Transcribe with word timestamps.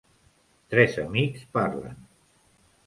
Tres 0.75 0.97
amics 1.03 1.47
parlen 1.59 1.95